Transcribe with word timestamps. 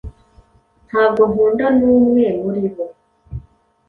Ntabwo 0.87 1.21
nkunda 1.29 1.65
numwe 1.79 2.25
muri 2.43 2.65
bo. 2.73 2.85